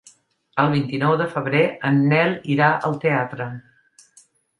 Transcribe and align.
El 0.61 0.69
vint-i-nou 0.75 1.11
de 1.19 1.27
febrer 1.33 1.61
en 1.89 1.99
Nel 2.13 2.33
irà 2.55 2.71
al 2.89 2.97
teatre. 3.05 3.47